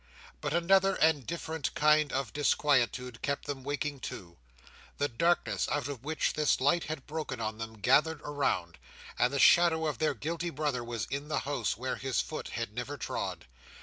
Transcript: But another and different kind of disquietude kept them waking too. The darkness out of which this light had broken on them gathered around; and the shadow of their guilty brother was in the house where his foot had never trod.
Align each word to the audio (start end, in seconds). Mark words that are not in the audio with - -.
But 0.41 0.51
another 0.55 0.95
and 0.95 1.27
different 1.27 1.75
kind 1.75 2.11
of 2.11 2.33
disquietude 2.33 3.21
kept 3.21 3.45
them 3.45 3.63
waking 3.63 3.99
too. 3.99 4.37
The 4.97 5.07
darkness 5.07 5.69
out 5.69 5.87
of 5.87 6.03
which 6.03 6.33
this 6.33 6.59
light 6.59 6.85
had 6.85 7.05
broken 7.05 7.39
on 7.39 7.59
them 7.59 7.77
gathered 7.77 8.19
around; 8.23 8.79
and 9.19 9.31
the 9.31 9.37
shadow 9.37 9.85
of 9.85 9.99
their 9.99 10.15
guilty 10.15 10.49
brother 10.49 10.83
was 10.83 11.05
in 11.11 11.27
the 11.27 11.41
house 11.41 11.77
where 11.77 11.97
his 11.97 12.19
foot 12.19 12.47
had 12.47 12.73
never 12.73 12.97
trod. 12.97 13.45